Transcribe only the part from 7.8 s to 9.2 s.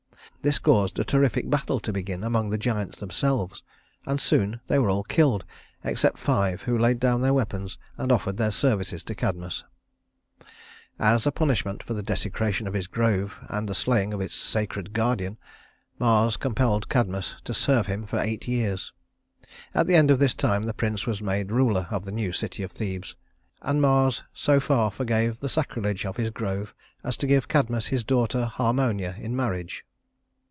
and offered their services to